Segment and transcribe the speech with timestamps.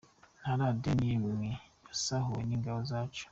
[0.41, 1.49] Nta radio n’imwe
[1.87, 3.25] yasahuwe n’ingabo zacu.